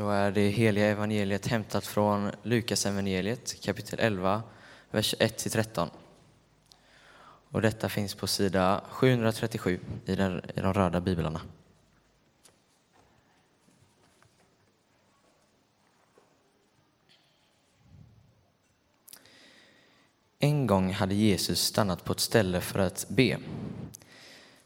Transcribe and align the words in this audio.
Då 0.00 0.10
är 0.10 0.30
det 0.30 0.48
heliga 0.48 0.86
evangeliet 0.86 1.46
hämtat 1.46 1.86
från 1.86 2.30
Lukas 2.42 2.86
evangeliet 2.86 3.62
kapitel 3.62 3.98
11, 3.98 4.42
vers 4.90 5.14
1-13. 5.18 5.88
Och 7.50 7.62
detta 7.62 7.88
finns 7.88 8.14
på 8.14 8.26
sida 8.26 8.84
737 8.88 9.80
i, 10.06 10.14
den, 10.14 10.42
i 10.56 10.60
de 10.60 10.74
röda 10.74 11.00
biblarna. 11.00 11.40
En 20.38 20.66
gång 20.66 20.92
hade 20.92 21.14
Jesus 21.14 21.60
stannat 21.60 22.04
på 22.04 22.12
ett 22.12 22.20
ställe 22.20 22.60
för 22.60 22.78
att 22.78 23.06
be. 23.08 23.38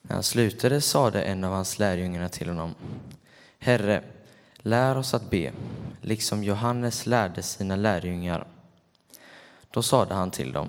När 0.03 0.15
han 0.15 0.23
slutade 0.23 0.81
sade 0.81 1.23
en 1.23 1.45
av 1.45 1.53
hans 1.53 1.79
lärjungar 1.79 2.29
till 2.29 2.49
honom 2.49 2.75
Herre, 3.59 4.05
lär 4.65 4.97
oss 4.97 5.15
att 5.15 5.31
be, 5.31 5.53
liksom 6.01 6.45
Johannes 6.45 7.07
lärde 7.07 7.43
sina 7.43 7.77
lärjungar. 7.77 8.47
Då 9.71 9.83
sade 9.83 10.15
han 10.15 10.31
till 10.31 10.53
dem 10.53 10.69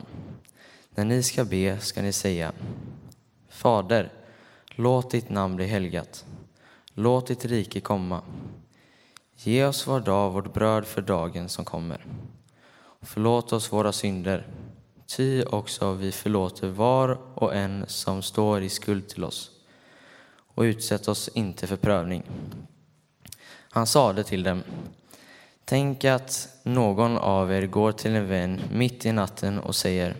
När 0.90 1.05
ni 1.05 1.23
ska 1.23 1.45
be 1.45 1.80
ska 1.80 2.02
ni 2.02 2.13
säga 2.13 2.52
Fader, 3.49 4.12
låt 4.70 5.12
ditt 5.12 5.30
namn 5.30 5.55
bli 5.55 5.66
helgat. 5.66 6.26
Låt 6.94 7.27
ditt 7.27 7.45
rike 7.45 7.81
komma. 7.81 8.21
Ge 9.35 9.66
oss 9.66 9.88
var 9.88 9.99
dag 9.99 10.32
vårt 10.32 10.54
bröd 10.54 10.85
för 10.85 11.02
dagen 11.02 11.49
som 11.49 11.66
kommer. 11.66 12.05
Förlåt 13.02 13.54
oss 13.54 13.73
våra 13.73 13.91
synder 13.91 14.48
Ty 15.07 15.43
också 15.43 15.93
vi 15.93 16.12
förlåter 16.12 16.68
var 16.68 17.18
och 17.35 17.55
en 17.55 17.85
som 17.88 18.21
står 18.21 18.62
i 18.62 18.70
skuld 18.70 19.07
till 19.07 19.23
oss 19.23 19.52
och 20.55 20.62
utsätt 20.62 21.07
oss 21.07 21.30
inte 21.34 21.68
för 21.68 21.76
prövning. 21.76 22.23
Han 23.76 23.87
sade 23.87 24.23
till 24.23 24.43
dem 24.43 24.63
Tänk 25.65 26.05
att 26.05 26.49
någon 26.63 27.18
av 27.18 27.54
er 27.54 27.65
går 27.65 27.91
till 27.91 28.15
en 28.15 28.27
vän 28.27 28.62
mitt 28.71 29.05
i 29.05 29.12
natten 29.12 29.59
och 29.59 29.76
säger 29.76 30.15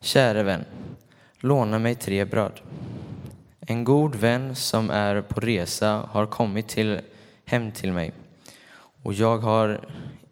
Käre 0.00 0.42
vän, 0.42 0.64
låna 1.38 1.78
mig 1.78 1.94
tre 1.94 2.24
bröd. 2.24 2.60
En 3.60 3.84
god 3.84 4.14
vän 4.14 4.56
som 4.56 4.90
är 4.90 5.22
på 5.22 5.40
resa 5.40 6.08
har 6.10 6.26
kommit 6.26 6.68
till, 6.68 7.00
hem 7.44 7.72
till 7.72 7.92
mig 7.92 8.12
och 9.02 9.14
jag 9.14 9.38
har 9.38 9.80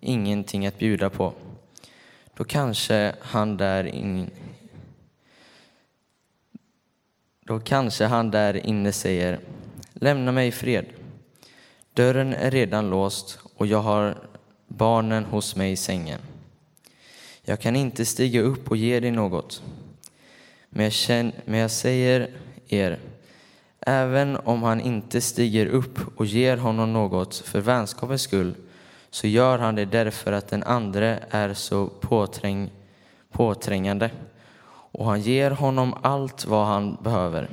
ingenting 0.00 0.66
att 0.66 0.78
bjuda 0.78 1.10
på. 1.10 1.32
Då 2.34 2.44
kanske 2.44 3.14
han 3.20 3.56
där 3.56 3.84
in, 3.84 4.30
då 7.40 7.60
kanske 7.60 8.04
han 8.04 8.30
där 8.30 8.66
inne 8.66 8.92
säger 8.92 9.40
Lämna 9.92 10.32
mig 10.32 10.48
i 10.48 10.52
fred. 10.52 10.86
Dörren 11.98 12.32
är 12.32 12.50
redan 12.50 12.90
låst 12.90 13.38
och 13.56 13.66
jag 13.66 13.80
har 13.80 14.18
barnen 14.68 15.24
hos 15.24 15.56
mig 15.56 15.72
i 15.72 15.76
sängen. 15.76 16.20
Jag 17.42 17.60
kan 17.60 17.76
inte 17.76 18.04
stiga 18.04 18.40
upp 18.40 18.70
och 18.70 18.76
ge 18.76 19.00
dig 19.00 19.10
något. 19.10 19.62
Men 20.70 20.84
jag, 20.84 20.92
känner, 20.92 21.32
men 21.44 21.60
jag 21.60 21.70
säger 21.70 22.30
er, 22.68 22.98
även 23.80 24.36
om 24.36 24.62
han 24.62 24.80
inte 24.80 25.20
stiger 25.20 25.66
upp 25.66 25.98
och 26.16 26.26
ger 26.26 26.56
honom 26.56 26.92
något 26.92 27.36
för 27.36 27.60
vänskapens 27.60 28.22
skull 28.22 28.54
så 29.10 29.26
gör 29.26 29.58
han 29.58 29.74
det 29.74 29.84
därför 29.84 30.32
att 30.32 30.48
den 30.48 30.62
andre 30.62 31.18
är 31.30 31.54
så 31.54 31.86
påträng, 31.86 32.70
påträngande 33.32 34.10
och 34.70 35.06
han 35.06 35.20
ger 35.20 35.50
honom 35.50 35.94
allt 36.02 36.46
vad 36.46 36.66
han 36.66 36.98
behöver. 37.02 37.48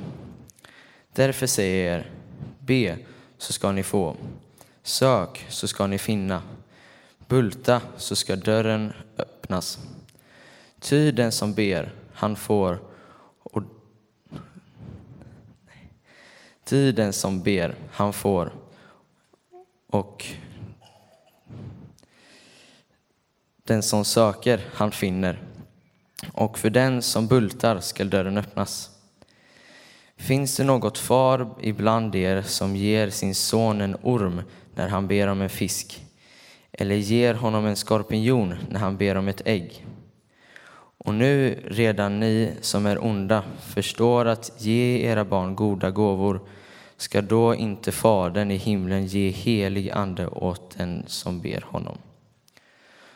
Därför 1.12 1.46
säger 1.46 1.90
jag 1.90 1.98
er, 1.98 2.10
be 2.58 2.96
så 3.38 3.52
ska 3.52 3.72
ni 3.72 3.82
få, 3.82 4.16
sök 4.82 5.46
så 5.48 5.68
ska 5.68 5.86
ni 5.86 5.98
finna, 5.98 6.42
bulta 7.28 7.80
så 7.96 8.16
ska 8.16 8.36
dörren 8.36 8.92
öppnas. 9.16 9.78
Ty 10.80 11.10
den 11.10 11.32
som 11.32 11.54
ber, 11.54 11.92
han 12.12 12.36
får 12.36 12.78
och 13.42 13.62
Ty 16.64 16.92
den 16.92 17.12
som 17.12 17.42
ber, 17.42 17.74
han 17.92 18.12
får 18.12 18.52
och 19.86 20.26
Den 23.66 23.82
som 23.82 24.04
söker, 24.04 24.68
han 24.72 24.90
finner, 24.90 25.42
och 26.32 26.58
för 26.58 26.70
den 26.70 27.02
som 27.02 27.26
bultar 27.26 27.80
skall 27.80 28.10
dörren 28.10 28.38
öppnas. 28.38 28.90
Finns 30.16 30.56
det 30.56 30.64
något 30.64 30.98
far 30.98 31.48
ibland 31.60 32.14
er 32.14 32.42
som 32.42 32.76
ger 32.76 33.10
sin 33.10 33.34
son 33.34 33.80
en 33.80 33.96
orm 34.02 34.42
när 34.74 34.88
han 34.88 35.06
ber 35.06 35.26
om 35.26 35.40
en 35.40 35.48
fisk, 35.48 36.04
eller 36.72 36.96
ger 36.96 37.34
honom 37.34 37.66
en 37.66 37.76
skorpion 37.76 38.54
när 38.70 38.80
han 38.80 38.96
ber 38.96 39.14
om 39.14 39.28
ett 39.28 39.42
ägg? 39.44 39.86
Och 40.98 41.14
nu 41.14 41.62
redan 41.64 42.20
ni 42.20 42.50
som 42.60 42.86
är 42.86 43.04
onda 43.04 43.44
förstår 43.60 44.24
att 44.24 44.52
ge 44.58 44.98
era 44.98 45.24
barn 45.24 45.56
goda 45.56 45.90
gåvor, 45.90 46.40
ska 46.96 47.22
då 47.22 47.54
inte 47.54 47.92
Fadern 47.92 48.50
i 48.50 48.56
himlen 48.56 49.06
ge 49.06 49.28
helig 49.28 49.90
ande 49.90 50.26
åt 50.26 50.78
den 50.78 51.04
som 51.06 51.40
ber 51.40 51.64
honom? 51.66 51.98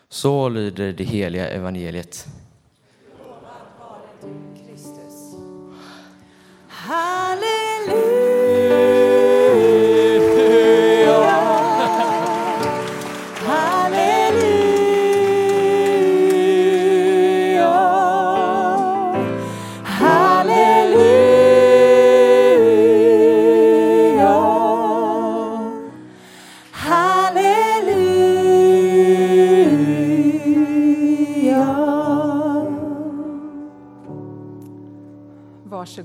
Så 0.08 0.48
lyder 0.48 0.92
det 0.92 1.04
heliga 1.04 1.48
evangeliet. 1.48 2.26
Hallelujah. 6.90 7.59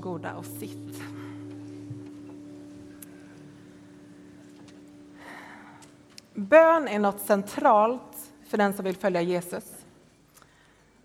Varsågoda 0.06 0.34
och 0.34 0.44
sitt. 0.44 1.02
Bön 6.34 6.88
är 6.88 6.98
något 6.98 7.20
centralt 7.20 8.32
för 8.48 8.58
den 8.58 8.74
som 8.74 8.84
vill 8.84 8.96
följa 8.96 9.20
Jesus. 9.20 9.64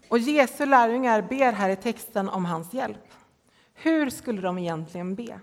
Och 0.08 0.20
Jesu 0.20 0.66
lärjungar 0.66 1.22
ber 1.22 1.52
här 1.52 1.70
i 1.70 1.76
texten 1.76 2.30
om 2.30 2.46
hans 2.46 2.74
hjälp. 2.74 3.08
Hur 3.74 4.10
skulle 4.10 4.42
de 4.42 4.58
egentligen 4.58 5.16
be? 5.16 5.40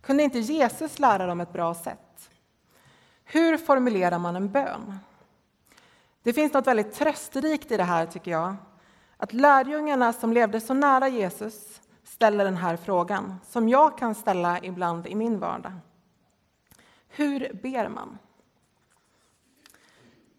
Kunde 0.00 0.22
inte 0.22 0.38
Jesus 0.38 0.98
lära 0.98 1.26
dem 1.26 1.40
ett 1.40 1.52
bra 1.52 1.74
sätt? 1.74 2.30
Hur 3.24 3.56
formulerar 3.56 4.18
man 4.18 4.36
en 4.36 4.48
bön? 4.48 4.98
Det 6.22 6.32
finns 6.32 6.52
något 6.52 6.66
väldigt 6.66 6.94
trösterikt 6.94 7.70
i 7.70 7.76
det 7.76 7.84
här, 7.84 8.06
tycker 8.06 8.30
jag. 8.30 8.56
Att 9.16 9.32
lärjungarna 9.32 10.12
som 10.12 10.32
levde 10.32 10.60
så 10.60 10.74
nära 10.74 11.08
Jesus 11.08 11.80
ställer 12.04 12.44
den 12.44 12.56
här 12.56 12.76
frågan, 12.76 13.40
som 13.48 13.68
jag 13.68 13.98
kan 13.98 14.14
ställa 14.14 14.64
ibland 14.64 15.06
i 15.06 15.14
min 15.14 15.38
vardag. 15.38 15.72
Hur 17.08 17.60
ber 17.62 17.88
man? 17.88 18.18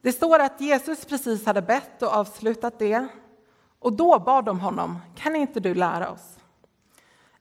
Det 0.02 0.12
står 0.12 0.40
att 0.40 0.62
Jesus 0.62 1.06
precis 1.06 1.46
hade 1.46 1.62
bett 1.62 2.02
och 2.02 2.14
avslutat 2.14 2.80
det, 2.80 3.08
och 3.80 3.94
då 3.94 4.20
bad 4.20 4.46
de 4.46 4.60
honom, 4.60 5.00
kan 5.16 5.36
inte 5.36 5.60
du 5.60 5.74
lära 5.74 6.12
oss? 6.12 6.40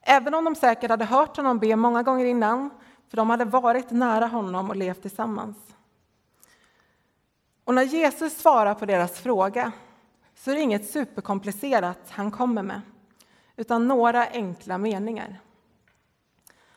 Även 0.01 0.33
om 0.33 0.45
de 0.45 0.55
säkert 0.55 0.89
hade 0.89 1.05
hört 1.05 1.37
honom 1.37 1.59
be 1.59 1.75
många 1.75 2.03
gånger 2.03 2.25
innan, 2.25 2.69
för 3.09 3.17
de 3.17 3.29
hade 3.29 3.45
varit 3.45 3.91
nära 3.91 4.27
honom 4.27 4.69
och 4.69 4.75
levt 4.75 5.01
tillsammans. 5.01 5.57
Och 7.63 7.73
när 7.73 7.83
Jesus 7.83 8.37
svarar 8.37 8.73
på 8.73 8.85
deras 8.85 9.19
fråga 9.19 9.71
så 10.35 10.51
är 10.51 10.55
det 10.55 10.61
inget 10.61 10.89
superkomplicerat 10.89 11.99
han 12.09 12.31
kommer 12.31 12.63
med 12.63 12.81
utan 13.55 13.87
några 13.87 14.27
enkla 14.27 14.77
meningar. 14.77 15.39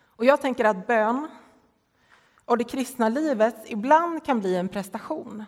Och 0.06 0.24
jag 0.24 0.40
tänker 0.40 0.64
att 0.64 0.86
bön 0.86 1.28
och 2.44 2.58
det 2.58 2.64
kristna 2.64 3.08
livet 3.08 3.56
ibland 3.66 4.24
kan 4.24 4.40
bli 4.40 4.56
en 4.56 4.68
prestation. 4.68 5.44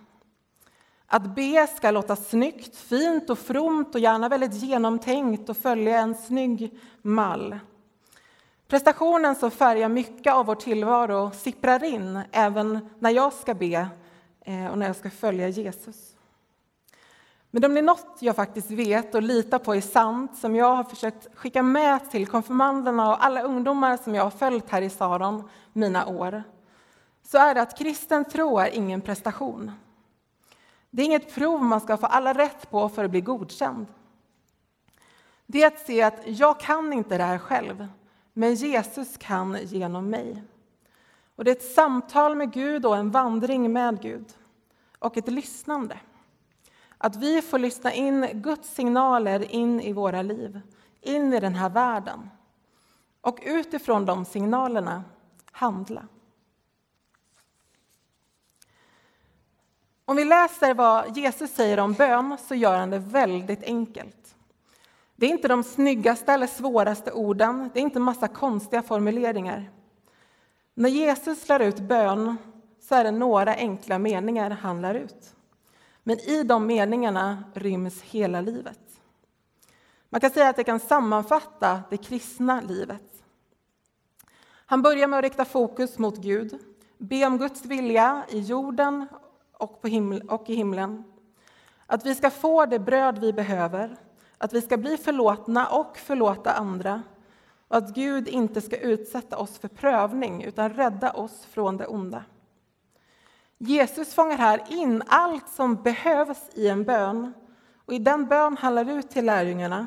Att 1.07 1.35
be 1.35 1.67
ska 1.67 1.91
låta 1.91 2.17
snyggt, 2.17 2.77
fint 2.77 3.31
och 3.31 3.39
fromt 3.39 3.95
och 3.95 4.01
gärna 4.01 4.29
väldigt 4.29 4.55
genomtänkt 4.55 5.49
och 5.49 5.57
följa 5.57 5.99
en 5.99 6.15
snygg 6.15 6.81
mall. 7.03 7.59
Prestationen 8.69 9.35
som 9.35 9.51
färgar 9.51 9.89
mycket 9.89 10.33
av 10.33 10.47
vår 10.47 10.55
tillvaro 10.55 11.31
sipprar 11.31 11.85
in 11.85 12.21
även 12.33 12.89
när 12.99 13.11
jag 13.11 13.33
ska 13.33 13.55
be 13.55 13.89
eh, 14.41 14.67
och 14.67 14.79
när 14.79 14.87
jag 14.87 14.97
ska 14.97 15.11
följa 15.11 15.49
Jesus. 15.49 16.17
Men 17.51 17.65
om 17.65 17.75
det 17.75 17.81
är 17.81 17.83
något 17.83 18.17
jag 18.21 18.37
faktiskt 18.37 18.71
vet 18.71 19.15
och 19.15 19.23
litar 19.23 19.59
på 19.59 19.75
är 19.75 19.81
sant, 19.81 20.39
som 20.39 20.57
jag 20.57 20.77
har 20.77 20.85
försökt 20.85 21.29
skicka 21.35 21.63
med 21.63 22.11
till 22.11 22.27
konfirmanderna 22.27 23.11
och 23.11 23.25
alla 23.25 23.43
ungdomar 23.43 23.97
som 23.97 24.15
jag 24.15 24.23
har 24.23 24.31
följt 24.31 24.71
här 24.71 24.83
i 24.83 24.91
Saron 24.91 25.49
mina 25.73 26.07
år, 26.07 26.43
så 27.23 27.39
är 27.39 27.55
det 27.55 27.63
att 27.63 27.79
kristen 27.79 28.25
tro 28.25 28.59
är 28.59 28.69
ingen 28.69 29.01
prestation. 29.01 29.73
Det 30.91 31.03
är 31.03 31.07
inget 31.07 31.35
prov 31.35 31.63
man 31.63 31.81
ska 31.81 31.97
få 31.97 32.07
alla 32.07 32.33
rätt 32.33 32.71
på 32.71 32.89
för 32.89 33.05
att 33.05 33.11
bli 33.11 33.21
godkänd. 33.21 33.87
Det 35.47 35.63
är 35.63 35.67
att 35.67 35.87
se 35.87 36.03
att 36.03 36.21
jag 36.25 36.61
kan 36.61 36.93
inte 36.93 37.19
det 37.19 37.25
här 37.25 37.39
själv, 37.39 37.89
men 38.33 38.55
Jesus 38.55 39.17
kan 39.17 39.59
genom 39.63 40.11
mig. 40.11 40.43
Och 41.37 41.45
det 41.45 41.51
är 41.51 41.57
ett 41.57 41.75
samtal 41.75 42.37
med 42.37 42.53
Gud 42.53 42.87
och 42.87 42.97
en 42.97 43.11
vandring 43.11 43.73
med 43.73 44.03
Gud 44.03 44.27
och 44.99 45.17
ett 45.17 45.29
lyssnande. 45.29 45.99
Att 47.03 47.17
vi 47.17 47.43
får 47.43 47.59
lyssna 47.59 47.93
in 47.93 48.29
Guds 48.33 48.75
signaler 48.75 49.53
in 49.53 49.81
i 49.81 49.93
våra 49.93 50.23
liv, 50.23 50.61
in 51.01 51.33
i 51.33 51.41
den 51.41 51.55
här 51.55 51.71
världen. 51.71 52.31
Och 53.21 53.39
utifrån 53.43 54.07
de 54.07 54.25
signalerna 54.25 55.05
handla. 55.53 56.09
Om 60.05 60.17
vi 60.17 60.25
läser 60.25 60.75
vad 60.75 61.17
Jesus 61.17 61.51
säger 61.51 61.79
om 61.79 61.93
bön 61.93 62.37
så 62.49 62.55
gör 62.55 62.79
han 62.79 62.91
det 62.91 62.99
väldigt 62.99 63.65
enkelt. 63.65 64.37
Det 65.17 65.27
är 65.27 65.31
inte 65.31 65.49
de 65.49 65.63
snyggaste 65.63 66.33
eller 66.33 66.47
svåraste 66.47 67.13
orden, 67.13 67.71
det 67.73 67.81
är 67.81 67.83
inte 67.83 68.01
massa 68.01 68.29
konstiga 68.29 68.83
formuleringar. 68.83 69.71
När 70.75 70.89
Jesus 70.89 71.49
lär 71.49 71.61
ut 71.61 71.81
bön 71.81 72.37
så 72.81 72.95
är 72.95 73.05
det 73.05 73.11
några 73.11 73.55
enkla 73.55 73.99
meningar 73.99 74.51
han 74.51 74.83
lär 74.83 74.95
ut. 74.95 75.37
Men 76.11 76.19
i 76.19 76.43
de 76.43 76.67
meningarna 76.67 77.45
ryms 77.55 78.03
hela 78.03 78.41
livet. 78.41 79.01
Man 80.09 80.21
kan 80.21 80.31
säga 80.31 80.49
att 80.49 80.57
det 80.57 80.65
kan 80.65 80.81
sammanfatta 80.81 81.83
det 81.91 81.97
kristna 81.97 82.61
livet. 82.61 83.23
Han 84.67 84.83
börjar 84.83 85.09
med 85.09 85.19
att 85.19 85.23
rikta 85.23 85.45
fokus 85.45 85.99
mot 85.99 86.17
Gud, 86.17 86.59
be 86.99 87.27
om 87.27 87.39
Guds 87.39 87.65
vilja 87.65 88.25
i 88.29 88.41
jorden 88.41 89.07
och, 89.53 89.83
på 89.83 89.89
himl 89.89 90.23
och 90.29 90.51
i 90.51 90.55
himlen. 90.55 91.05
Att 91.87 92.07
vi 92.07 92.15
ska 92.15 92.31
få 92.31 92.67
det 92.67 92.79
bröd 92.79 93.19
vi 93.19 93.33
behöver, 93.33 93.97
att 94.39 94.53
vi 94.53 94.61
ska 94.61 94.77
bli 94.77 94.97
förlåtna 94.97 95.67
och 95.69 95.97
förlåta 95.97 96.53
andra 96.53 97.03
och 97.69 97.77
att 97.77 97.95
Gud 97.95 98.29
inte 98.29 98.61
ska 98.61 98.77
utsätta 98.77 99.37
oss 99.37 99.59
för 99.59 99.69
prövning 99.69 100.43
utan 100.43 100.71
rädda 100.71 101.13
oss 101.13 101.45
från 101.45 101.77
det 101.77 101.87
onda. 101.87 102.25
Jesus 103.63 104.15
fångar 104.15 104.37
här 104.37 104.63
in 104.69 105.03
allt 105.07 105.49
som 105.49 105.83
behövs 105.83 106.49
i 106.55 106.69
en 106.69 106.85
bön 106.85 107.33
och 107.85 107.95
i 107.95 107.99
den 107.99 108.27
bön 108.27 108.57
han 108.57 108.75
lär 108.75 108.91
ut 108.91 109.11
till 109.11 109.25
lärjungarna 109.25 109.87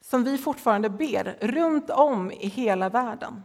som 0.00 0.24
vi 0.24 0.38
fortfarande 0.38 0.90
ber 0.90 1.38
runt 1.40 1.90
om 1.90 2.30
i 2.30 2.46
hela 2.46 2.88
världen. 2.88 3.42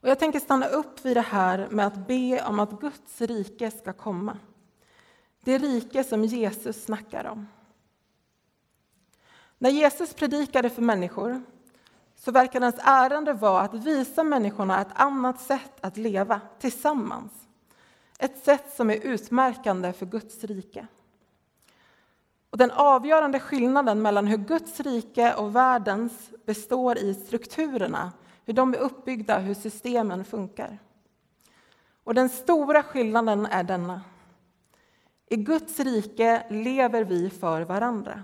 Och 0.00 0.08
jag 0.08 0.18
tänker 0.18 0.40
stanna 0.40 0.66
upp 0.66 1.04
vid 1.04 1.16
det 1.16 1.20
här 1.20 1.68
med 1.70 1.86
att 1.86 2.06
be 2.06 2.44
om 2.46 2.60
att 2.60 2.80
Guds 2.80 3.20
rike 3.20 3.70
ska 3.70 3.92
komma. 3.92 4.38
Det 5.40 5.58
rike 5.58 6.04
som 6.04 6.24
Jesus 6.24 6.84
snackar 6.84 7.24
om. 7.24 7.48
När 9.58 9.70
Jesus 9.70 10.14
predikade 10.14 10.70
för 10.70 10.82
människor 10.82 11.42
så 12.16 12.32
verkar 12.32 12.60
hans 12.60 12.78
ärende 12.78 13.32
vara 13.32 13.60
att 13.60 13.74
visa 13.74 14.24
människorna 14.24 14.80
ett 14.80 14.92
annat 14.94 15.40
sätt 15.40 15.72
att 15.80 15.96
leva 15.96 16.40
tillsammans. 16.58 17.45
Ett 18.18 18.44
sätt 18.44 18.72
som 18.76 18.90
är 18.90 19.06
utmärkande 19.06 19.92
för 19.92 20.06
Guds 20.06 20.44
rike. 20.44 20.86
Och 22.50 22.58
den 22.58 22.70
avgörande 22.70 23.40
skillnaden 23.40 24.02
mellan 24.02 24.26
hur 24.26 24.36
Guds 24.36 24.80
rike 24.80 25.34
och 25.34 25.56
världens 25.56 26.30
består 26.46 26.98
i 26.98 27.14
strukturerna, 27.14 28.12
hur 28.44 28.54
de 28.54 28.74
är 28.74 28.78
uppbyggda, 28.78 29.38
hur 29.38 29.54
systemen 29.54 30.24
funkar. 30.24 30.78
Och 32.04 32.14
den 32.14 32.28
stora 32.28 32.82
skillnaden 32.82 33.46
är 33.46 33.62
denna. 33.62 34.00
I 35.26 35.36
Guds 35.36 35.80
rike 35.80 36.46
lever 36.50 37.04
vi 37.04 37.30
för 37.30 37.62
varandra. 37.62 38.22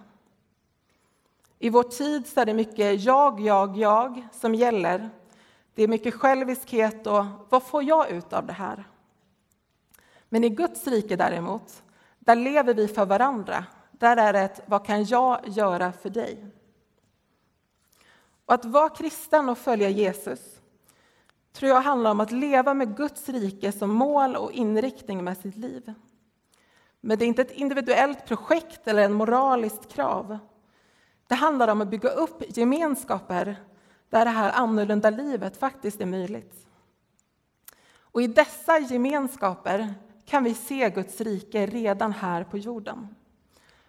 I 1.59 1.71
vår 1.71 1.83
tid 1.83 2.27
så 2.27 2.41
är 2.41 2.47
det 2.47 2.55
mycket 2.55 3.01
jag, 3.01 3.41
jag, 3.41 3.77
jag 3.77 4.29
som 4.33 4.55
gäller. 4.55 5.11
Det 5.75 5.83
är 5.83 5.89
mycket 5.89 6.15
själviskhet 6.15 7.07
och 7.07 7.25
vad 7.49 7.63
får 7.63 7.83
jag 7.83 8.11
ut 8.11 8.33
av 8.33 8.47
det 8.47 8.53
här? 8.53 8.85
Men 10.33 10.45
i 10.45 10.49
Guds 10.49 10.87
rike 10.87 11.17
däremot, 11.17 11.83
där 12.19 12.37
lever 12.37 12.75
vi 12.75 12.89
för 12.89 13.07
varandra. 13.07 13.65
Där 13.91 14.17
är 14.17 14.33
det 14.33 14.41
ett 14.41 14.61
vad 14.67 14.87
kan 14.87 15.05
jag 15.05 15.41
göra 15.49 15.93
för 15.93 16.11
dig? 16.11 16.47
Och 18.47 18.55
att 18.55 18.65
vara 18.65 18.89
kristen 18.89 19.49
och 19.49 19.59
följa 19.59 19.89
Jesus 19.89 20.41
tror 21.53 21.71
jag 21.71 21.81
handlar 21.81 22.11
om 22.11 22.21
att 22.21 22.33
leva 22.33 22.75
med 22.75 22.97
Guds 22.97 23.29
rike 23.29 23.73
som 23.73 23.91
mål 23.91 24.37
och 24.37 24.53
inriktning 24.53 25.25
med 25.25 25.39
sitt 25.39 25.57
liv. 25.57 25.93
Men 27.01 27.19
det 27.19 27.25
är 27.25 27.27
inte 27.27 27.43
ett 27.43 27.51
individuellt 27.51 28.27
projekt 28.27 28.89
eller 28.89 29.03
en 29.03 29.13
moraliskt 29.13 29.93
krav. 29.93 30.39
Det 31.27 31.35
handlar 31.35 31.69
om 31.69 31.81
att 31.81 31.89
bygga 31.89 32.09
upp 32.09 32.57
gemenskaper 32.57 33.57
där 34.09 34.25
det 34.25 34.31
här 34.31 34.53
annorlunda 34.53 35.11
livet 35.11 35.57
faktiskt 35.57 36.01
är 36.01 36.07
möjligt. 36.07 36.67
Och 38.01 38.23
i 38.23 38.27
dessa 38.27 38.79
gemenskaper 38.79 39.95
kan 40.25 40.45
vi 40.45 40.55
se 40.55 40.91
Guds 40.91 41.21
rike 41.21 41.67
redan 41.67 42.13
här 42.13 42.45
på 42.45 42.59
jorden. 42.59 43.15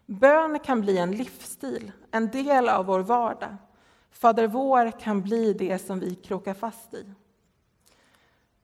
Bön 0.05 0.59
kan 0.59 0.81
bli 0.81 0.97
en 0.97 1.11
livsstil, 1.11 1.91
en 2.11 2.31
del 2.31 2.69
av 2.69 2.85
vår 2.85 2.99
vardag. 2.99 3.55
Fader 4.11 4.47
vår 4.47 4.99
kan 4.99 5.21
bli 5.21 5.53
det 5.53 5.79
som 5.79 5.99
vi 5.99 6.15
krokar 6.15 6.53
fast 6.53 6.93
i. 6.93 7.05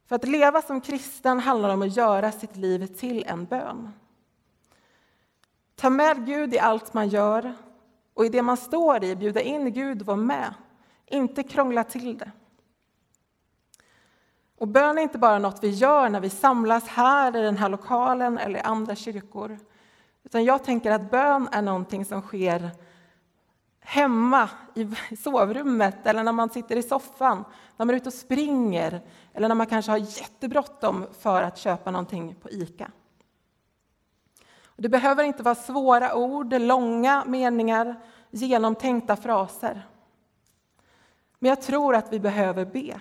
För 0.07 0.15
att 0.15 0.27
leva 0.27 0.61
som 0.61 0.81
kristen 0.81 1.39
handlar 1.39 1.69
om 1.69 1.81
att 1.81 1.97
göra 1.97 2.31
sitt 2.31 2.55
liv 2.55 2.85
till 2.85 3.23
en 3.27 3.45
bön. 3.45 3.91
Ta 5.75 5.89
med 5.89 6.25
Gud 6.25 6.53
i 6.53 6.59
allt 6.59 6.93
man 6.93 7.09
gör 7.09 7.53
och 8.13 8.25
i 8.25 8.29
det 8.29 8.41
man 8.41 8.57
står 8.57 9.03
i 9.03 9.15
bjuda 9.15 9.41
in 9.41 9.73
Gud 9.73 10.01
att 10.01 10.07
vara 10.07 10.17
med, 10.17 10.53
inte 11.05 11.43
krångla 11.43 11.83
till 11.83 12.17
det. 12.17 12.31
Och 14.59 14.67
bön 14.67 14.97
är 14.97 15.01
inte 15.01 15.17
bara 15.17 15.39
något 15.39 15.63
vi 15.63 15.69
gör 15.69 16.09
när 16.09 16.19
vi 16.19 16.29
samlas 16.29 16.87
här 16.87 17.35
i 17.35 17.41
den 17.41 17.57
här 17.57 17.69
lokalen 17.69 18.37
eller 18.37 18.59
i 18.59 18.61
andra 18.61 18.95
kyrkor. 18.95 19.59
Utan 20.23 20.43
jag 20.43 20.63
tänker 20.63 20.91
att 20.91 21.11
bön 21.11 21.49
är 21.51 21.61
någonting 21.61 22.05
som 22.05 22.21
sker 22.21 22.71
hemma 23.79 24.49
i 24.73 25.15
sovrummet 25.15 26.07
eller 26.07 26.23
när 26.23 26.31
man 26.31 26.49
sitter 26.49 26.75
i 26.75 26.83
soffan, 26.83 27.43
när 27.77 27.85
man 27.85 27.95
är 27.95 27.97
ute 27.97 28.09
och 28.09 28.13
springer 28.13 29.01
eller 29.33 29.47
när 29.47 29.55
man 29.55 29.67
kanske 29.67 29.91
har 29.91 29.97
jättebråttom 29.97 31.05
för 31.19 31.43
att 31.43 31.57
köpa 31.57 31.91
någonting 31.91 32.35
på 32.35 32.49
Ica. 32.49 32.91
Det 34.75 34.89
behöver 34.89 35.23
inte 35.23 35.43
vara 35.43 35.55
svåra 35.55 36.15
ord, 36.15 36.53
långa 36.53 37.23
meningar, 37.25 37.95
genomtänkta 38.29 39.15
fraser. 39.15 39.87
Men 41.39 41.49
jag 41.49 41.61
tror 41.61 41.95
att 41.95 42.13
vi 42.13 42.19
behöver 42.19 42.65
be. 42.65 42.99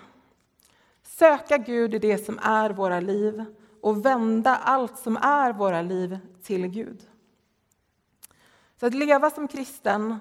Söka 1.19 1.59
Gud 1.59 1.95
i 1.95 1.99
det 1.99 2.19
som 2.19 2.39
är 2.43 2.71
våra 2.71 3.01
liv 3.01 3.45
och 3.81 4.05
vända 4.05 4.57
allt 4.57 4.99
som 4.99 5.17
är 5.17 5.53
våra 5.53 5.83
liv 5.83 6.19
till 6.43 6.67
Gud. 6.67 7.03
Så 8.81 8.87
att 8.87 8.95
leva 8.95 9.31
som 9.31 9.49
kristen, 9.49 10.17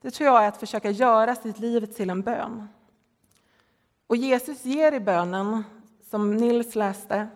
det 0.00 0.10
tror 0.10 0.26
jag 0.26 0.44
är 0.44 0.48
att 0.48 0.56
försöka 0.56 0.90
göra 0.90 1.34
sitt 1.34 1.58
liv 1.58 1.86
till 1.86 2.10
en 2.10 2.22
bön. 2.22 2.68
Och 4.06 4.16
Jesus 4.16 4.64
ger 4.64 4.92
i 4.92 5.00
bönen, 5.00 5.64
som 6.10 6.36
Nils 6.36 6.74
läste, 6.74 7.28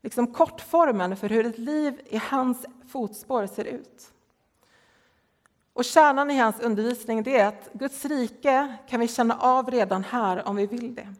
liksom 0.00 0.34
kortformen 0.34 1.16
för 1.16 1.28
hur 1.28 1.46
ett 1.46 1.58
liv 1.58 2.00
i 2.04 2.16
hans 2.16 2.66
fotspår 2.88 3.46
ser 3.46 3.64
ut. 3.64 4.12
Och 5.72 5.84
kärnan 5.84 6.30
i 6.30 6.38
hans 6.38 6.60
undervisning 6.60 7.26
är 7.26 7.46
att 7.46 7.68
Guds 7.72 8.04
rike 8.04 8.76
kan 8.88 9.00
vi 9.00 9.08
känna 9.08 9.34
av 9.38 9.70
redan 9.70 10.04
här 10.04 10.48
om 10.48 10.56
vi 10.56 10.66
vill 10.66 10.94
det. 10.94 11.14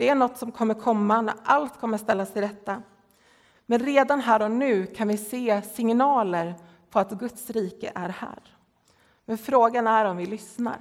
Det 0.00 0.08
är 0.08 0.14
något 0.14 0.38
som 0.38 0.52
kommer 0.52 0.74
komma 0.74 1.22
när 1.22 1.34
allt 1.44 1.80
kommer 1.80 1.98
ställas 1.98 2.32
till 2.32 2.42
rätta. 2.42 2.82
Men 3.66 3.78
redan 3.78 4.20
här 4.20 4.42
och 4.42 4.50
nu 4.50 4.86
kan 4.86 5.08
vi 5.08 5.16
se 5.16 5.62
signaler 5.62 6.54
på 6.90 6.98
att 6.98 7.10
Guds 7.10 7.50
rike 7.50 7.92
är 7.94 8.08
här. 8.08 8.56
Men 9.24 9.38
frågan 9.38 9.86
är 9.86 10.04
om 10.04 10.16
vi 10.16 10.26
lyssnar. 10.26 10.78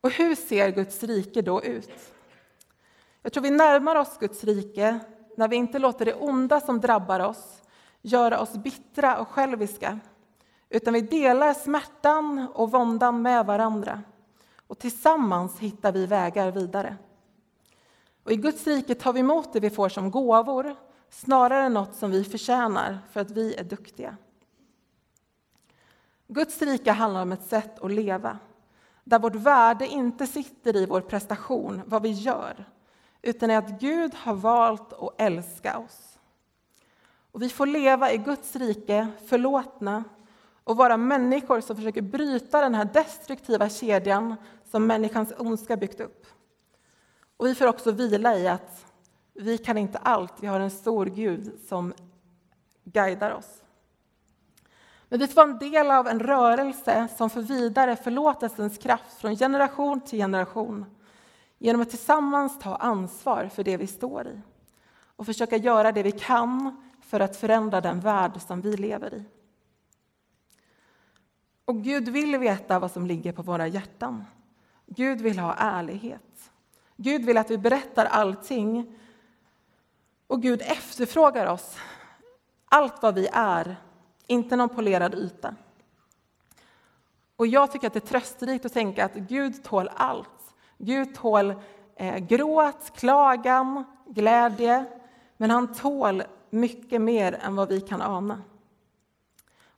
Och 0.00 0.10
hur 0.10 0.34
ser 0.34 0.70
Guds 0.70 1.02
rike 1.02 1.42
då 1.42 1.62
ut? 1.62 2.12
Jag 3.22 3.32
tror 3.32 3.42
vi 3.42 3.50
närmar 3.50 3.96
oss 3.96 4.18
Guds 4.18 4.44
rike 4.44 4.98
när 5.36 5.48
vi 5.48 5.56
inte 5.56 5.78
låter 5.78 6.04
det 6.04 6.14
onda 6.14 6.60
som 6.60 6.80
drabbar 6.80 7.20
oss 7.20 7.62
göra 8.02 8.40
oss 8.40 8.52
bittra 8.52 9.18
och 9.18 9.28
själviska 9.28 9.98
utan 10.68 10.94
vi 10.94 11.00
delar 11.00 11.54
smärtan 11.54 12.48
och 12.54 12.70
våndan 12.70 13.22
med 13.22 13.46
varandra 13.46 14.02
och 14.68 14.78
tillsammans 14.78 15.58
hittar 15.58 15.92
vi 15.92 16.06
vägar 16.06 16.50
vidare. 16.50 16.96
Och 18.24 18.32
I 18.32 18.36
Guds 18.36 18.66
rike 18.66 18.94
tar 18.94 19.12
vi 19.12 19.20
emot 19.20 19.52
det 19.52 19.60
vi 19.60 19.70
får 19.70 19.88
som 19.88 20.10
gåvor 20.10 20.76
snarare 21.10 21.64
än 21.64 21.74
något 21.74 21.94
som 21.94 22.10
vi 22.10 22.24
förtjänar 22.24 22.98
för 23.10 23.20
att 23.20 23.30
vi 23.30 23.54
är 23.54 23.64
duktiga. 23.64 24.16
Guds 26.28 26.62
rike 26.62 26.92
handlar 26.92 27.22
om 27.22 27.32
ett 27.32 27.46
sätt 27.46 27.82
att 27.82 27.90
leva 27.90 28.38
där 29.08 29.18
vårt 29.18 29.34
värde 29.34 29.86
inte 29.86 30.26
sitter 30.26 30.76
i 30.76 30.86
vår 30.86 31.00
prestation, 31.00 31.82
vad 31.86 32.02
vi 32.02 32.10
gör, 32.10 32.64
utan 33.22 33.50
i 33.50 33.56
att 33.56 33.80
Gud 33.80 34.14
har 34.14 34.34
valt 34.34 34.92
att 34.92 35.20
älska 35.20 35.78
oss. 35.78 36.18
Och 37.32 37.42
vi 37.42 37.48
får 37.48 37.66
leva 37.66 38.12
i 38.12 38.16
Guds 38.16 38.56
rike, 38.56 39.08
förlåtna 39.26 40.04
och 40.68 40.76
vara 40.76 40.96
människor 40.96 41.60
som 41.60 41.76
försöker 41.76 42.02
bryta 42.02 42.60
den 42.60 42.74
här 42.74 42.84
destruktiva 42.84 43.68
kedjan 43.68 44.34
som 44.70 44.86
människans 44.86 45.32
ondska 45.38 45.76
byggt 45.76 46.00
upp. 46.00 46.26
Och 47.36 47.46
vi 47.46 47.54
får 47.54 47.66
också 47.66 47.90
vila 47.90 48.36
i 48.36 48.48
att 48.48 48.84
vi 49.34 49.58
kan 49.58 49.78
inte 49.78 49.98
allt, 49.98 50.32
vi 50.40 50.46
har 50.46 50.60
en 50.60 50.70
stor 50.70 51.06
Gud 51.06 51.60
som 51.68 51.94
guidar 52.84 53.30
oss. 53.30 53.62
Men 55.08 55.18
vi 55.18 55.26
får 55.26 55.34
vara 55.34 55.50
en 55.50 55.58
del 55.58 55.90
av 55.90 56.06
en 56.06 56.20
rörelse 56.20 57.08
som 57.16 57.30
för 57.30 57.40
vidare 57.40 57.96
förlåtelsens 57.96 58.78
kraft 58.78 59.20
från 59.20 59.36
generation 59.36 60.00
till 60.00 60.18
generation 60.18 60.84
genom 61.58 61.82
att 61.82 61.90
tillsammans 61.90 62.58
ta 62.58 62.76
ansvar 62.76 63.50
för 63.54 63.64
det 63.64 63.76
vi 63.76 63.86
står 63.86 64.26
i 64.26 64.40
och 65.16 65.26
försöka 65.26 65.56
göra 65.56 65.92
det 65.92 66.02
vi 66.02 66.12
kan 66.12 66.82
för 67.00 67.20
att 67.20 67.36
förändra 67.36 67.80
den 67.80 68.00
värld 68.00 68.40
som 68.46 68.60
vi 68.60 68.76
lever 68.76 69.14
i. 69.14 69.24
Och 71.68 71.82
Gud 71.82 72.08
vill 72.08 72.38
veta 72.38 72.78
vad 72.78 72.90
som 72.90 73.06
ligger 73.06 73.32
på 73.32 73.42
våra 73.42 73.66
hjärtan. 73.66 74.24
Gud 74.86 75.20
vill 75.20 75.38
ha 75.38 75.54
ärlighet. 75.54 76.50
Gud 76.96 77.24
vill 77.24 77.36
att 77.36 77.50
vi 77.50 77.58
berättar 77.58 78.04
allting. 78.04 78.98
Och 80.26 80.42
Gud 80.42 80.62
efterfrågar 80.62 81.46
oss, 81.46 81.76
allt 82.68 83.02
vad 83.02 83.14
vi 83.14 83.28
är, 83.32 83.76
inte 84.26 84.56
någon 84.56 84.68
polerad 84.68 85.14
yta. 85.14 85.54
Och 87.36 87.46
jag 87.46 87.72
tycker 87.72 87.86
att 87.86 87.92
det 87.92 88.04
är 88.04 88.08
trösterikt 88.08 88.64
att 88.64 88.72
tänka 88.72 89.04
att 89.04 89.14
Gud 89.14 89.64
tål 89.64 89.90
allt. 89.94 90.54
Gud 90.78 91.14
tål 91.14 91.54
eh, 91.96 92.18
gråt, 92.18 92.92
klagan, 92.94 93.84
glädje, 94.06 94.84
men 95.36 95.50
han 95.50 95.74
tål 95.74 96.22
mycket 96.50 97.00
mer 97.00 97.32
än 97.32 97.56
vad 97.56 97.68
vi 97.68 97.80
kan 97.80 98.02
ana. 98.02 98.42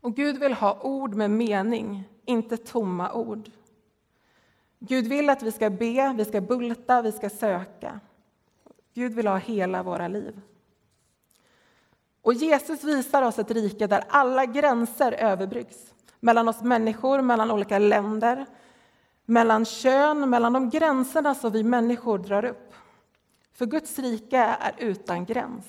Och 0.00 0.16
Gud 0.16 0.38
vill 0.38 0.52
ha 0.52 0.80
ord 0.82 1.14
med 1.14 1.30
mening, 1.30 2.04
inte 2.24 2.56
tomma 2.56 3.12
ord. 3.12 3.50
Gud 4.78 5.08
vill 5.08 5.30
att 5.30 5.42
vi 5.42 5.52
ska 5.52 5.70
be, 5.70 6.14
vi 6.16 6.24
ska 6.24 6.40
bulta, 6.40 7.02
vi 7.02 7.12
ska 7.12 7.30
söka. 7.30 8.00
Gud 8.94 9.12
vill 9.12 9.26
ha 9.26 9.36
hela 9.36 9.82
våra 9.82 10.08
liv. 10.08 10.40
Och 12.22 12.34
Jesus 12.34 12.84
visar 12.84 13.22
oss 13.22 13.38
ett 13.38 13.50
rike 13.50 13.86
där 13.86 14.04
alla 14.08 14.46
gränser 14.46 15.12
överbryggs. 15.12 15.94
Mellan 16.20 16.48
oss 16.48 16.62
människor, 16.62 17.20
mellan 17.20 17.50
olika 17.50 17.78
länder, 17.78 18.46
mellan 19.24 19.64
kön, 19.64 20.30
mellan 20.30 20.52
de 20.52 20.70
gränserna 20.70 21.34
som 21.34 21.52
vi 21.52 21.62
människor 21.62 22.18
drar 22.18 22.44
upp. 22.44 22.74
För 23.52 23.66
Guds 23.66 23.98
rike 23.98 24.38
är 24.38 24.74
utan 24.78 25.24
gräns. 25.24 25.66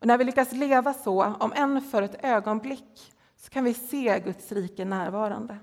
Och 0.00 0.06
när 0.06 0.18
vi 0.18 0.24
lyckas 0.24 0.52
leva 0.52 0.94
så, 0.94 1.24
om 1.24 1.52
än 1.52 1.80
för 1.80 2.02
ett 2.02 2.24
ögonblick, 2.24 3.12
så 3.40 3.50
kan 3.50 3.64
vi 3.64 3.74
se 3.74 4.20
Guds 4.20 4.52
rike 4.52 4.84
närvarande. 4.84 5.58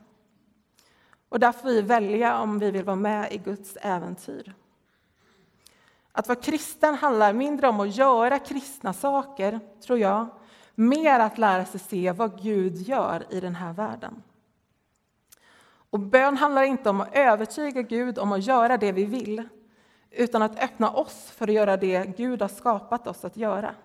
Och 1.30 1.40
där 1.40 1.52
får 1.52 1.70
vi 1.70 1.82
välja 1.82 2.40
om 2.40 2.60
vi 2.60 2.72
vill 2.72 2.84
vara 2.84 2.96
med 2.96 3.34
i 3.34 3.38
Guds 3.38 3.78
äventyr. 3.82 4.54
Att 6.12 6.28
vara 6.28 6.40
kristen 6.40 6.96
handlar 6.96 7.34
mindre 7.34 7.68
om 7.68 7.80
att 7.80 7.96
göra 7.96 8.40
kristna 8.40 8.94
saker, 8.94 9.60
tror 9.86 10.00
jag, 10.00 10.28
mer 10.76 11.20
att 11.20 11.38
lära 11.38 11.66
sig 11.66 11.80
se 11.80 12.12
vad 12.12 12.42
Gud 12.42 12.76
gör 12.76 13.26
i 13.30 13.40
den 13.40 13.56
här 13.56 13.74
världen. 13.74 14.24
Och 15.90 16.00
bön 16.00 16.38
handlar 16.38 16.64
inte 16.64 16.90
om 16.90 17.02
att 17.02 17.16
övertyga 17.16 17.82
Gud 17.82 18.20
om 18.20 18.32
att 18.32 18.46
göra 18.46 18.78
det 18.78 18.92
vi 18.92 19.06
vill, 19.06 19.50
utan 20.12 20.42
att 20.42 20.64
öppna 20.64 20.92
oss 20.92 21.32
för 21.32 21.48
att 21.48 21.54
göra 21.54 21.78
det 21.78 22.18
Gud 22.18 22.42
har 22.42 22.50
skapat 22.50 23.08
oss 23.08 23.26
att 23.26 23.38
göra. 23.38 23.76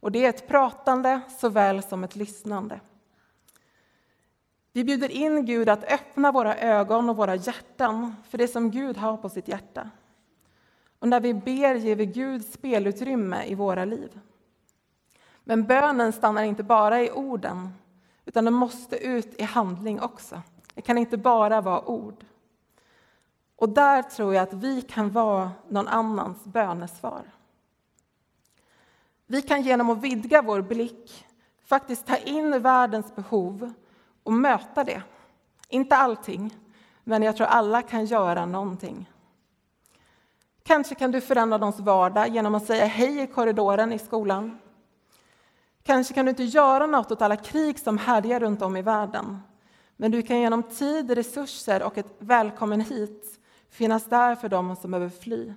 Och 0.00 0.12
det 0.12 0.24
är 0.24 0.28
ett 0.28 0.48
pratande 0.48 1.20
såväl 1.38 1.82
som 1.82 2.04
ett 2.04 2.16
lyssnande. 2.16 2.80
Vi 4.76 4.84
bjuder 4.84 5.08
in 5.08 5.44
Gud 5.44 5.68
att 5.68 5.84
öppna 5.84 6.32
våra 6.32 6.56
ögon 6.56 7.08
och 7.08 7.16
våra 7.16 7.34
hjärtan 7.34 8.16
för 8.28 8.38
det 8.38 8.48
som 8.48 8.70
Gud 8.70 8.96
har 8.96 9.16
på 9.16 9.28
sitt 9.28 9.48
hjärta. 9.48 9.90
Och 10.98 11.08
när 11.08 11.20
vi 11.20 11.34
ber 11.34 11.74
ger 11.74 11.96
vi 11.96 12.06
Gud 12.06 12.44
spelutrymme 12.44 13.44
i 13.44 13.54
våra 13.54 13.84
liv. 13.84 14.20
Men 15.44 15.66
bönen 15.66 16.12
stannar 16.12 16.42
inte 16.42 16.62
bara 16.62 17.02
i 17.02 17.10
orden, 17.10 17.68
utan 18.24 18.44
den 18.44 18.54
måste 18.54 18.96
ut 18.96 19.40
i 19.40 19.42
handling 19.42 20.00
också. 20.00 20.42
Det 20.74 20.82
kan 20.82 20.98
inte 20.98 21.16
bara 21.16 21.60
vara 21.60 21.88
ord. 21.88 22.24
Och 23.56 23.68
där 23.68 24.02
tror 24.02 24.34
jag 24.34 24.42
att 24.42 24.54
vi 24.54 24.82
kan 24.82 25.10
vara 25.10 25.50
någon 25.68 25.88
annans 25.88 26.44
bönesvar. 26.44 27.22
Vi 29.26 29.42
kan 29.42 29.62
genom 29.62 29.90
att 29.90 30.02
vidga 30.02 30.42
vår 30.42 30.60
blick 30.60 31.26
faktiskt 31.64 32.06
ta 32.06 32.16
in 32.16 32.62
världens 32.62 33.14
behov 33.14 33.72
och 34.26 34.32
möta 34.32 34.84
det. 34.84 35.02
Inte 35.68 35.96
allting, 35.96 36.56
men 37.04 37.22
jag 37.22 37.36
tror 37.36 37.46
alla 37.46 37.82
kan 37.82 38.04
göra 38.04 38.46
någonting. 38.46 39.10
Kanske 40.62 40.94
kan 40.94 41.10
du 41.10 41.20
förändra 41.20 41.58
någons 41.58 41.80
vardag 41.80 42.28
genom 42.28 42.54
att 42.54 42.66
säga 42.66 42.84
hej 42.84 43.20
i 43.20 43.26
korridoren 43.26 43.92
i 43.92 43.98
skolan. 43.98 44.58
Kanske 45.82 46.14
kan 46.14 46.24
du 46.26 46.30
inte 46.30 46.44
göra 46.44 46.86
något 46.86 47.12
åt 47.12 47.22
alla 47.22 47.36
krig 47.36 47.78
som 47.78 47.98
härjar 47.98 48.40
runt 48.40 48.62
om 48.62 48.76
i 48.76 48.82
världen. 48.82 49.38
Men 49.96 50.10
du 50.10 50.22
kan 50.22 50.40
genom 50.40 50.62
tid, 50.62 51.10
resurser 51.10 51.82
och 51.82 51.98
ett 51.98 52.16
välkommen 52.18 52.80
hit 52.80 53.40
finnas 53.70 54.04
där 54.04 54.34
för 54.34 54.48
dem 54.48 54.76
som 54.76 54.90
behöver 54.90 55.10
fly. 55.10 55.54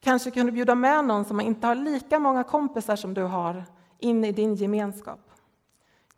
Kanske 0.00 0.30
kan 0.30 0.46
du 0.46 0.52
bjuda 0.52 0.74
med 0.74 1.04
någon 1.04 1.24
som 1.24 1.40
inte 1.40 1.66
har 1.66 1.74
lika 1.74 2.18
många 2.18 2.44
kompisar 2.44 2.96
som 2.96 3.14
du 3.14 3.22
har 3.22 3.64
in 3.98 4.24
i 4.24 4.32
din 4.32 4.54
gemenskap. 4.54 5.20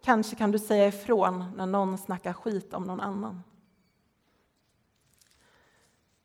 Kanske 0.02 0.36
kan 0.36 0.50
du 0.50 0.58
säga 0.58 0.86
ifrån 0.86 1.52
när 1.56 1.66
någon 1.66 1.98
snackar 1.98 2.32
skit 2.32 2.74
om 2.74 2.84
någon 2.84 3.00
annan. 3.00 3.42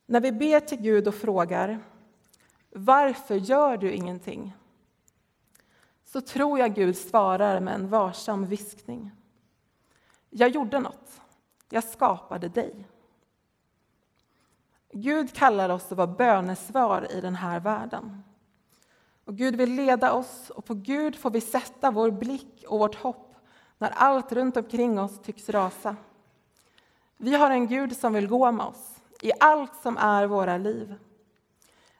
När 0.06 0.20
vi 0.20 0.32
ber 0.32 0.60
till 0.60 0.80
Gud 0.80 1.08
och 1.08 1.14
frågar 1.14 1.80
varför 2.70 3.34
gör 3.34 3.76
du 3.76 3.92
ingenting? 3.92 4.56
Så 6.04 6.20
tror 6.20 6.58
jag 6.58 6.74
Gud 6.74 6.96
svarar 6.96 7.60
med 7.60 7.74
en 7.74 7.88
varsam 7.88 8.46
viskning. 8.46 9.10
Jag 10.30 10.48
gjorde 10.48 10.78
något. 10.78 11.20
Jag 11.70 11.84
skapade 11.84 12.48
dig. 12.48 12.88
Gud 14.92 15.34
kallar 15.34 15.68
oss 15.68 15.92
att 15.92 15.98
vara 15.98 16.06
bönesvar 16.06 17.12
i 17.12 17.20
den 17.20 17.34
här 17.34 17.60
världen. 17.60 18.22
Och 19.24 19.36
Gud 19.36 19.56
vill 19.56 19.74
leda 19.74 20.12
oss 20.12 20.50
och 20.50 20.64
på 20.64 20.74
Gud 20.74 21.16
får 21.16 21.30
vi 21.30 21.40
sätta 21.40 21.90
vår 21.90 22.10
blick 22.10 22.64
och 22.68 22.78
vårt 22.78 22.94
hopp 22.94 23.33
när 23.78 23.90
allt 23.90 24.32
runt 24.32 24.56
omkring 24.56 25.00
oss 25.00 25.18
tycks 25.22 25.48
rasa. 25.48 25.96
Vi 27.16 27.34
har 27.34 27.50
en 27.50 27.66
Gud 27.66 27.96
som 27.96 28.12
vill 28.12 28.28
gå 28.28 28.52
med 28.52 28.66
oss 28.66 28.94
i 29.22 29.32
allt 29.40 29.72
som 29.82 29.96
är 29.96 30.26
våra 30.26 30.56
liv. 30.56 30.94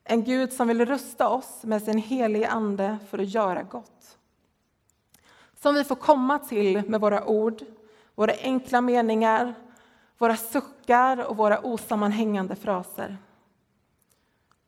En 0.04 0.24
Gud 0.24 0.52
som 0.52 0.68
vill 0.68 0.86
rusta 0.86 1.28
oss 1.28 1.62
med 1.62 1.82
sin 1.82 1.98
helige 1.98 2.48
Ande 2.48 2.98
för 3.10 3.18
att 3.18 3.28
göra 3.28 3.62
gott. 3.62 4.18
Som 5.60 5.74
vi 5.74 5.84
får 5.84 5.96
komma 5.96 6.38
till 6.38 6.90
med 6.90 7.00
våra 7.00 7.26
ord, 7.26 7.62
våra 8.14 8.32
enkla 8.32 8.80
meningar, 8.80 9.54
våra 10.18 10.36
suckar 10.36 11.24
och 11.24 11.36
våra 11.36 11.60
osammanhängande 11.60 12.56
fraser. 12.56 13.16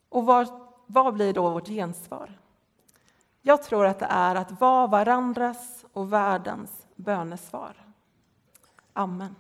Och 0.09 0.27
vad, 0.27 0.49
vad 0.87 1.15
blir 1.15 1.33
då 1.33 1.51
vårt 1.51 1.69
gensvar? 1.69 2.39
Jag 3.43 3.63
tror 3.63 3.87
att 3.87 3.99
det 3.99 4.07
är 4.11 4.35
att 4.35 4.61
vara 4.61 4.87
varandras 4.87 5.85
och 5.93 6.13
världens 6.13 6.86
bönesvar. 6.97 7.77
Amen. 8.93 9.35